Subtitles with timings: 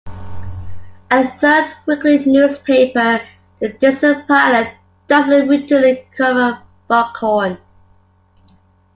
[1.11, 3.21] A third weekly newspaper,
[3.59, 4.73] the Dixon Pilot,
[5.05, 7.59] doesn't routinely cover Buckhorn.